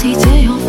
[0.00, 0.59] 自己这样。